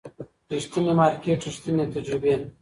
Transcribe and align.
ریښتینی 0.53 0.93
مارکیټ، 0.99 1.39
ریښتینې 1.47 1.85
تجربې 1.93 2.33